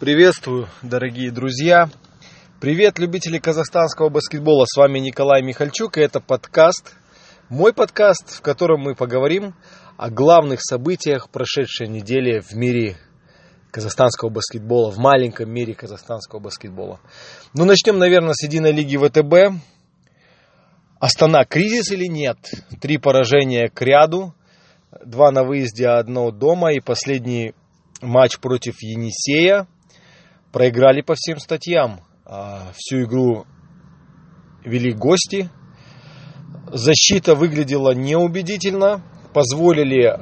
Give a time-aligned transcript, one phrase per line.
[0.00, 1.90] Приветствую, дорогие друзья.
[2.60, 4.64] Привет, любители казахстанского баскетбола.
[4.64, 6.94] С вами Николай Михальчук, и это подкаст.
[7.48, 9.56] Мой подкаст, в котором мы поговорим
[9.96, 12.96] о главных событиях прошедшей недели в мире
[13.72, 17.00] казахстанского баскетбола, в маленьком мире казахстанского баскетбола.
[17.52, 19.60] Ну, начнем, наверное, с единой лиги ВТБ.
[21.00, 22.38] Астана, кризис или нет?
[22.80, 24.32] Три поражения к ряду,
[25.04, 27.52] два на выезде, одно дома и последний
[28.00, 29.66] матч против Енисея–
[30.52, 32.00] проиграли по всем статьям.
[32.24, 33.44] А, всю игру
[34.64, 35.48] вели гости.
[36.72, 39.02] Защита выглядела неубедительно.
[39.32, 40.18] Позволили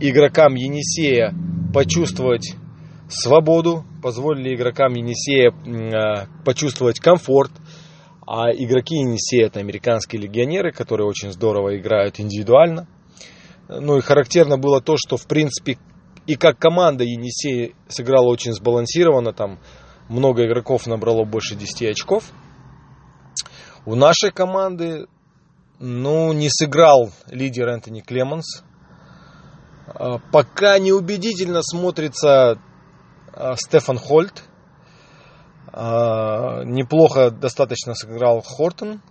[0.00, 1.34] игрокам Енисея
[1.72, 2.54] почувствовать
[3.08, 7.52] свободу, позволили игрокам Енисея а, почувствовать комфорт.
[8.26, 12.88] А игроки Енисея это американские легионеры, которые очень здорово играют индивидуально.
[13.68, 15.78] Ну и характерно было то, что в принципе
[16.26, 19.60] и как команда Енисей сыграла очень сбалансированно, там
[20.08, 22.32] много игроков набрало больше 10 очков.
[23.84, 25.06] У нашей команды,
[25.78, 28.64] ну, не сыграл лидер Энтони Клеменс.
[29.86, 32.58] А, пока неубедительно смотрится
[33.32, 34.42] а, Стефан Хольт.
[35.72, 39.02] А, неплохо достаточно сыграл Хортон.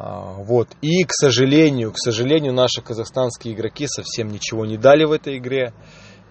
[0.00, 0.68] Вот.
[0.80, 5.72] И, к сожалению, к сожалению, наши казахстанские игроки совсем ничего не дали в этой игре.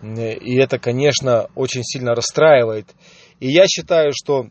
[0.01, 2.87] И это, конечно, очень сильно расстраивает.
[3.39, 4.47] И я считаю, что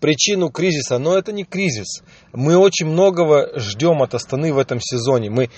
[0.00, 2.04] причину кризиса, но это не кризис.
[2.32, 5.30] Мы очень многого ждем от Астаны в этом сезоне.
[5.30, 5.50] Мы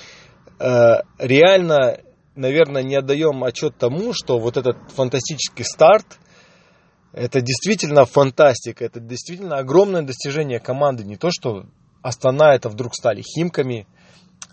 [0.58, 1.98] э, реально,
[2.36, 6.18] наверное, не отдаем отчет тому, что вот этот фантастический старт,
[7.12, 11.04] это действительно фантастика, это действительно огромное достижение команды.
[11.04, 11.66] Не то, что
[12.06, 13.84] Астана это вдруг стали Химками,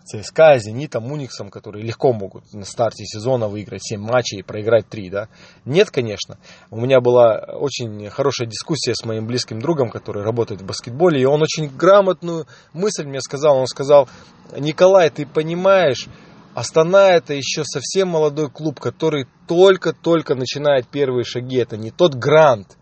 [0.06, 5.10] ЦСКА, Зенитом, Униксом, которые легко могут на старте сезона выиграть 7 матчей и проиграть 3,
[5.12, 5.28] да?
[5.64, 6.40] Нет, конечно.
[6.72, 11.26] У меня была очень хорошая дискуссия с моим близким другом, который работает в баскетболе, и
[11.26, 13.58] он очень грамотную мысль мне сказал.
[13.58, 14.10] Он сказал,
[14.58, 16.08] Николай, ты понимаешь,
[16.56, 21.58] Астана это еще совсем молодой клуб, который только-только начинает первые шаги.
[21.58, 22.78] Это не тот грант,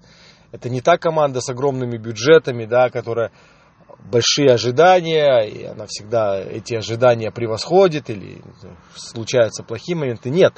[0.53, 3.31] это не та команда с огромными бюджетами, да, которая
[3.99, 8.41] большие ожидания, и она всегда эти ожидания превосходит, или
[8.95, 10.29] случаются плохие моменты.
[10.29, 10.53] Нет.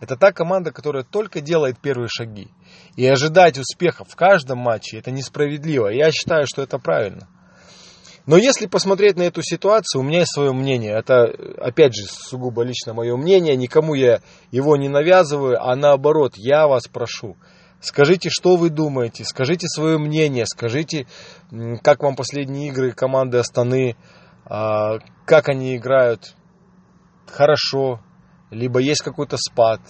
[0.00, 2.48] Это та команда, которая только делает первые шаги.
[2.96, 5.88] И ожидать успеха в каждом матче это несправедливо.
[5.88, 7.28] Я считаю, что это правильно.
[8.26, 10.92] Но если посмотреть на эту ситуацию, у меня есть свое мнение.
[10.92, 11.24] Это,
[11.58, 13.56] опять же, сугубо лично мое мнение.
[13.56, 17.36] Никому я его не навязываю, а наоборот, я вас прошу–
[17.80, 21.06] Скажите, что вы думаете, скажите свое мнение, скажите,
[21.82, 23.96] как вам последние игры команды Астаны,
[24.44, 26.34] а, как они играют
[27.26, 28.00] хорошо,
[28.50, 29.80] либо есть какой-то спад,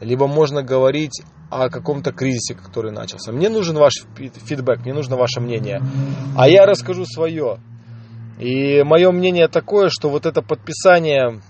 [0.00, 3.32] либо можно говорить о каком-то кризисе, который начался.
[3.32, 5.82] Мне нужен ваш фидбэк, мне нужно ваше мнение.
[6.36, 7.58] А я расскажу свое.
[8.38, 11.40] И мое мнение такое, что вот это подписание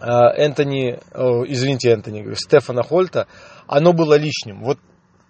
[0.00, 0.98] а, Энтони,
[1.48, 3.26] извините, Энтони, Стефана Хольта,
[3.66, 4.62] оно было лишним.
[4.62, 4.78] Вот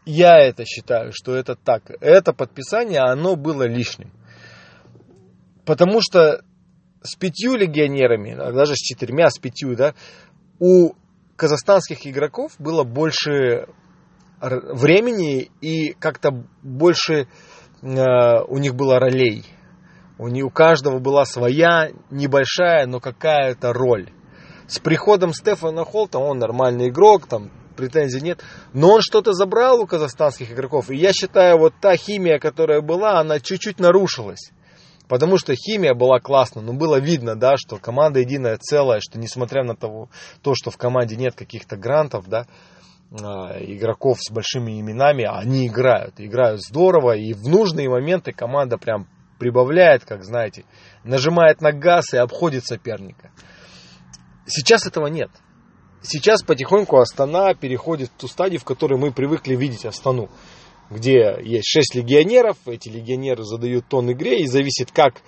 [0.04, 1.90] я это считаю, что это так.
[2.00, 4.12] Это подписание, оно было лишним.
[5.64, 6.42] Потому что
[7.02, 9.94] с пятью легионерами, а даже с четырьмя, с пятью, да,
[10.58, 10.92] у
[11.36, 13.66] казахстанских игроков было больше
[14.40, 17.26] времени и как-то больше
[17.82, 17.86] э,
[18.48, 19.44] у них было ролей.
[20.18, 24.10] У, них, у каждого была своя небольшая, но какая-то роль.
[24.66, 28.42] С приходом Стефана Холта он нормальный игрок, там претензий нет.
[28.72, 30.90] Но он что-то забрал у казахстанских игроков.
[30.90, 34.50] И я считаю, вот та химия, которая была, она чуть-чуть нарушилась.
[35.08, 39.62] Потому что химия была классная, но было видно, да, что команда единая целая, что несмотря
[39.62, 40.08] на того,
[40.42, 42.46] то, что в команде нет каких-то грантов, да,
[43.12, 49.06] а, игроков с большими именами, они играют, играют здорово, и в нужные моменты команда прям
[49.38, 50.64] прибавляет, как знаете,
[51.04, 53.30] нажимает на газ и обходит соперника.
[54.46, 55.30] Сейчас этого нет.
[56.08, 60.28] Сейчас потихоньку Астана переходит в ту стадию, в которой мы привыкли видеть Астану.
[60.88, 65.20] Где есть 6 легионеров, эти легионеры задают тон игре, и зависит, как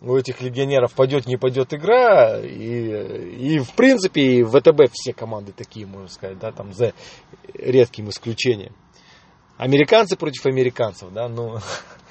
[0.00, 2.40] у этих легионеров пойдет, не пойдет игра.
[2.40, 6.94] И, и в принципе, и в ВТБ все команды такие, можно сказать, да, там за
[7.52, 8.74] редким исключением.
[9.58, 11.58] Американцы против американцев, да, ну,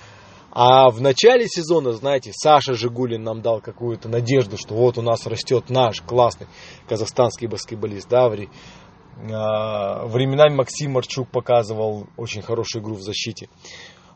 [0.52, 5.26] а в начале сезона, знаете, Саша Жигулин нам дал какую-то надежду, что вот у нас
[5.26, 6.48] растет наш классный
[6.90, 8.10] казахстанский баскетболист.
[8.10, 8.30] Да,
[9.32, 13.48] а, временами Максим Марчук показывал очень хорошую игру в защите.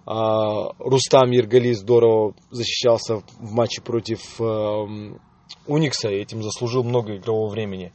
[0.05, 5.21] А, Рустам Ергали здорово защищался в матче против эм,
[5.67, 7.93] Уникса и этим заслужил много игрового времени.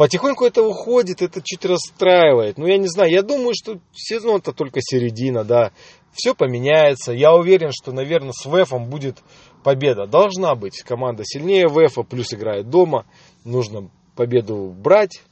[0.00, 2.56] Потихоньку это уходит, это чуть расстраивает.
[2.56, 5.72] Ну, я не знаю, я думаю, что сезон-то только середина, да.
[6.12, 7.12] Все поменяется.
[7.12, 9.18] Я уверен, что, наверное, с ВЭФом будет
[9.62, 10.06] победа.
[10.06, 10.82] Должна быть.
[10.82, 13.06] Команда сильнее ВЭФа, плюс играет дома.
[13.44, 15.22] Нужно победу брать,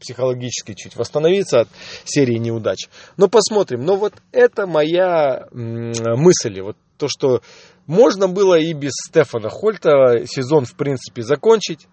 [0.00, 1.68] психологически чуть восстановиться от
[2.04, 2.88] серии неудач.
[3.16, 3.84] Но посмотрим.
[3.84, 6.60] Но вот это моя мысль.
[6.60, 7.40] Вот то, что
[7.86, 11.86] можно было и без Стефана Хольта сезон, в принципе, закончить.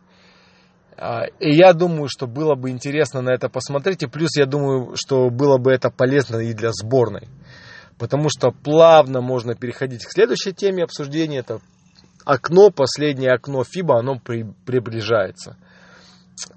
[0.97, 4.03] А, и я думаю, что было бы интересно на это посмотреть.
[4.03, 7.27] И плюс я думаю, что было бы это полезно и для сборной.
[7.97, 11.39] Потому что плавно можно переходить к следующей теме обсуждения.
[11.39, 11.59] Это
[12.25, 15.57] окно, последнее окно ФИБА, оно при, приближается.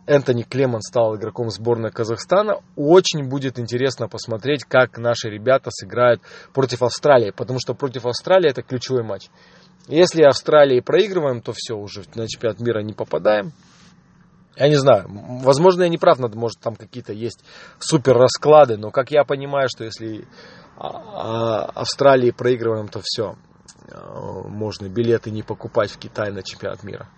[0.07, 2.61] Энтони Клеман стал игроком сборной Казахстана.
[2.77, 6.23] Очень будет интересно посмотреть, как наши ребята сыграют
[6.55, 9.29] против Австралии, потому что против Австралии это ключевой матч.
[9.89, 13.53] Если Австралии проигрываем, то все, уже на чемпионат мира не попадаем.
[14.57, 15.05] Я не знаю,
[15.43, 17.45] возможно, я не прав, может, там какие-то есть
[17.79, 20.27] супер расклады, но как я понимаю, что если
[20.79, 23.37] Австралии проигрываем, то все,
[23.91, 27.09] а, можно билеты не покупать в Китай на чемпионат мира.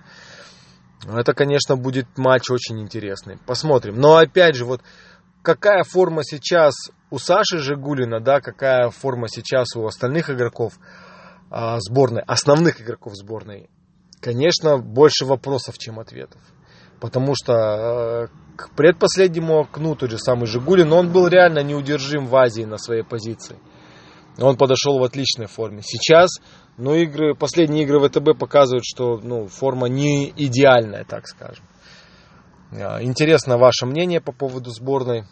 [1.07, 3.39] Это, конечно, будет матч очень интересный.
[3.47, 4.01] Посмотрим.
[4.01, 4.83] Но опять же, вот
[5.43, 6.75] какая форма сейчас
[7.11, 10.75] у Саши Жигулина, да, какая форма сейчас у остальных игроков
[11.51, 13.71] а, сборной, основных игроков сборной,
[14.21, 16.41] конечно, больше вопросов, чем ответов.
[17.01, 22.35] Потому что э, к предпоследнему окну тот же самый Жигулин, он был реально неудержим в
[22.35, 23.59] Азии на своей позиции.
[24.41, 25.83] Он подошел в отличной форме.
[25.83, 26.31] Сейчас,
[26.77, 31.65] ну, игры, последние игры ВТБ показывают, что ну, форма не идеальная, так скажем.
[32.73, 35.25] А, интересно ваше мнение по поводу сборной.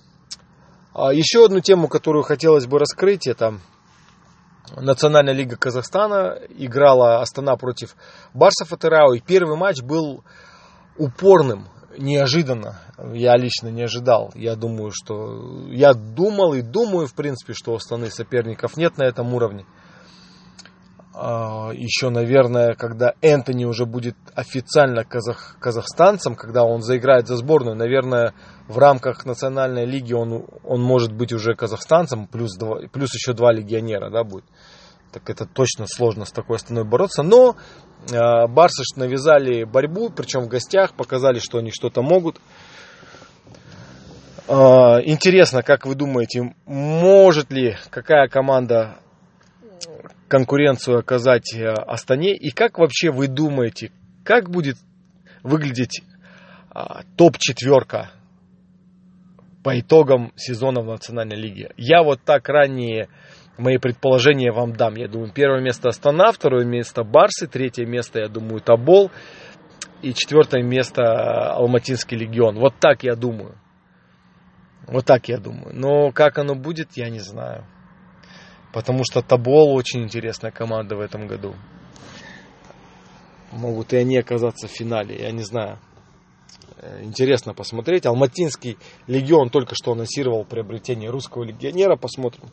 [0.92, 3.60] А, еще одну тему, которую хотелось бы раскрыть, это
[4.74, 6.38] Национальная лига Казахстана.
[6.50, 7.94] Играла Астана против
[8.34, 9.12] Барса Фатерау.
[9.12, 10.24] И первый матч был
[10.98, 11.66] упорным
[11.98, 12.80] неожиданно.
[13.12, 14.30] Я лично не ожидал.
[14.34, 15.68] Я думаю, что...
[15.68, 19.66] Я думал и думаю, в принципе, что у страны соперников нет на этом уровне.
[21.14, 27.76] А, Еще, наверное, когда Энтони уже будет официально казах, казахстанцем, когда он заиграет за сборную,
[27.76, 28.34] наверное,
[28.68, 33.52] в рамках национальной лиги он, он может быть уже казахстанцем, плюс, два, плюс еще два
[33.52, 34.44] легионера, да, будет
[35.16, 37.22] так это точно сложно с такой страной бороться.
[37.22, 37.56] Но
[38.10, 42.38] э, Барсы навязали борьбу, причем в гостях, показали, что они что-то могут.
[44.46, 48.98] Э, интересно, как вы думаете, может ли какая команда
[50.28, 52.36] конкуренцию оказать э, Астане?
[52.36, 53.92] И как вообще вы думаете,
[54.22, 54.76] как будет
[55.42, 56.02] выглядеть
[56.74, 56.78] э,
[57.16, 58.10] топ-четверка
[59.64, 61.70] по итогам сезона в Национальной лиге?
[61.78, 63.08] Я вот так ранее
[63.58, 64.94] мои предположения вам дам.
[64.94, 69.10] Я думаю, первое место Астана, второе место Барсы, третье место, я думаю, Табол
[70.02, 72.58] и четвертое место Алматинский легион.
[72.58, 73.56] Вот так я думаю.
[74.86, 75.74] Вот так я думаю.
[75.74, 77.66] Но как оно будет, я не знаю.
[78.72, 81.54] Потому что Табол очень интересная команда в этом году.
[83.52, 85.78] Могут и они оказаться в финале, я не знаю.
[86.78, 88.06] Э, интересно посмотреть.
[88.06, 88.76] Алматинский
[89.06, 91.96] легион только что анонсировал приобретение русского легионера.
[91.96, 92.50] Посмотрим,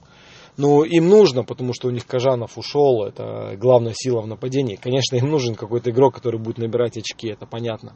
[0.57, 4.75] ну, им нужно, потому что у них Кажанов ушел, это главная сила в нападении.
[4.75, 7.95] Конечно, им нужен какой-то игрок, который будет набирать очки, это понятно.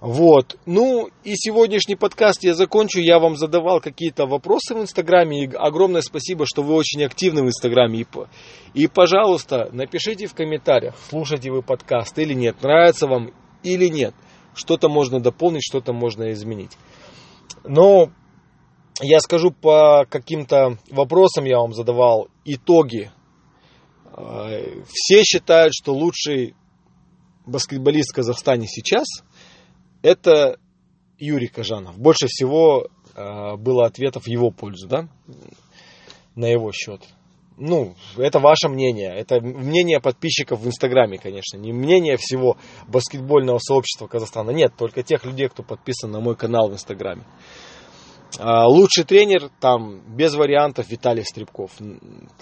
[0.00, 0.56] Вот.
[0.64, 3.00] Ну, и сегодняшний подкаст я закончу.
[3.00, 5.44] Я вам задавал какие-то вопросы в Инстаграме.
[5.44, 8.00] И огромное спасибо, что вы очень активны в Инстаграме.
[8.00, 8.06] И,
[8.74, 13.32] и, пожалуйста, напишите в комментариях, слушаете вы подкаст или нет, нравится вам
[13.64, 14.14] или нет.
[14.54, 16.72] Что-то можно дополнить, что-то можно изменить.
[17.64, 18.10] Но
[19.00, 23.10] я скажу по каким-то вопросам я вам задавал итоги.
[24.16, 26.54] Э, все считают, что лучший
[27.46, 29.06] баскетболист в Казахстане сейчас
[30.02, 30.58] это
[31.18, 31.98] Юрий Кажанов.
[31.98, 35.08] Больше всего э, было ответов в его пользу, да,
[36.34, 37.02] на его счет.
[37.60, 39.12] Ну, это ваше мнение.
[39.16, 41.56] Это мнение подписчиков в Инстаграме, конечно.
[41.56, 44.50] Не мнение всего баскетбольного сообщества Казахстана.
[44.50, 47.24] Нет, только тех людей, кто подписан на мой канал в Инстаграме.
[48.36, 51.72] А, лучший тренер, там, без вариантов, Виталий Стребков.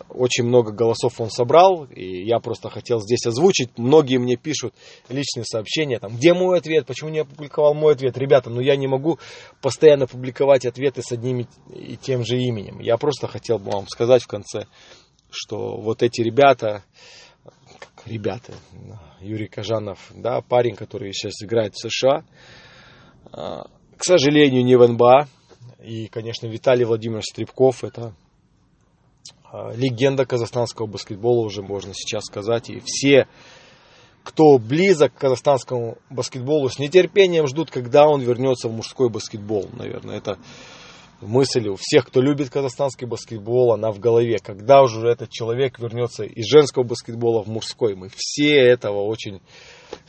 [0.09, 3.79] Очень много голосов он собрал, и я просто хотел здесь озвучить.
[3.79, 4.75] Многие мне пишут
[5.09, 8.19] личные сообщения, там, где мой ответ, почему не опубликовал мой ответ.
[8.19, 9.19] Ребята, ну я не могу
[9.63, 12.81] постоянно публиковать ответы с одним и тем же именем.
[12.81, 14.67] Я просто хотел бы вам сказать в конце,
[15.31, 16.83] что вот эти ребята,
[18.05, 18.55] ребята,
[19.21, 22.25] Юрий Кажанов, да, парень, который сейчас играет в США,
[23.33, 23.67] а,
[23.97, 25.29] к сожалению, не в НБА,
[25.83, 28.15] и, конечно, Виталий Владимирович Стребков– это
[29.45, 32.71] а, легенда казахстанского баскетбола уже можно сейчас сказать.
[32.71, 33.27] И все
[34.27, 40.17] кто близок к казахстанскому баскетболу, с нетерпением ждут, когда он вернется в мужской баскетбол, наверное.
[40.17, 40.37] Это
[41.21, 44.39] мысль у всех, кто любит казахстанский баскетбол, она в голове.
[44.43, 47.95] Когда уже этот человек вернется из женского баскетбола в мужской.
[47.95, 49.41] Мы все этого очень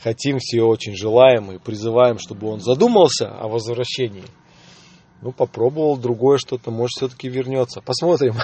[0.00, 4.24] хотим, все очень желаем и призываем, чтобы он задумался о возвращении.
[5.20, 7.80] Ну, попробовал другое что-то, может, все-таки вернется.
[7.80, 8.34] Посмотрим.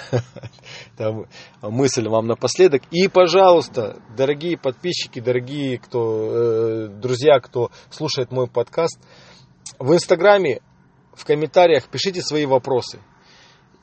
[0.96, 1.26] Там
[1.62, 2.82] мысль вам напоследок.
[2.90, 8.98] И, пожалуйста, дорогие подписчики, дорогие кто, э, друзья, кто слушает мой подкаст,
[9.78, 10.60] в Инстаграме
[11.14, 13.00] в комментариях пишите свои вопросы.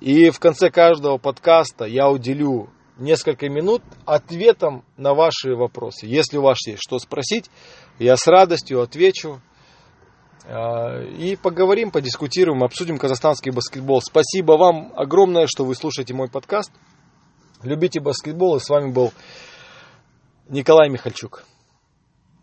[0.01, 6.07] И в конце каждого подкаста я уделю несколько минут ответом на ваши вопросы.
[6.07, 7.49] Если у вас есть что спросить,
[7.99, 9.41] я с радостью отвечу.
[10.45, 14.01] А, и поговорим, подискутируем, обсудим казахстанский баскетбол.
[14.01, 16.71] Спасибо вам огромное, что вы слушаете мой подкаст.
[17.63, 18.57] Любите баскетбол.
[18.57, 19.13] И с вами был
[20.49, 21.45] Николай Михальчук.